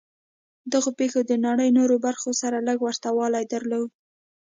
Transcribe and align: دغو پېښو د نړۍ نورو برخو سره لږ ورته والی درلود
دغو 0.71 0.89
پېښو 0.99 1.19
د 1.25 1.31
نړۍ 1.47 1.69
نورو 1.79 1.95
برخو 2.05 2.29
سره 2.41 2.57
لږ 2.67 2.79
ورته 2.83 3.09
والی 3.17 3.43
درلود 3.53 3.89